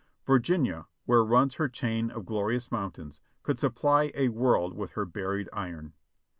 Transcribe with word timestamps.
Virginia, 0.25 0.87
where 1.05 1.23
runs 1.23 1.57
her 1.57 1.69
chain 1.69 2.09
of 2.09 2.25
glorious 2.25 2.71
mountains, 2.71 3.21
could 3.43 3.59
supply 3.59 4.11
a 4.15 4.29
world 4.29 4.73
with 4.75 4.93
her 4.93 5.05
buried 5.05 5.47
iron. 5.53 5.93